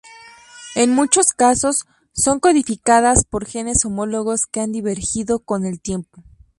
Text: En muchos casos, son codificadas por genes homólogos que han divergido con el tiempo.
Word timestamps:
En 0.73 0.95
muchos 0.95 1.27
casos, 1.27 1.85
son 2.11 2.39
codificadas 2.39 3.23
por 3.23 3.45
genes 3.45 3.85
homólogos 3.85 4.47
que 4.51 4.59
han 4.59 4.71
divergido 4.71 5.37
con 5.43 5.63
el 5.63 5.79
tiempo. 5.79 6.23